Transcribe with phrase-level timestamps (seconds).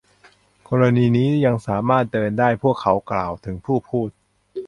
[0.69, 4.09] กรณีนี้ ยังสามารถเดินได้ พวกเขากล่าวถึงผู้พูด